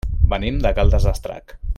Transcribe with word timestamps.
Venim 0.31 0.57
de 0.63 0.71
Caldes 0.79 1.05
d'Estrac. 1.09 1.55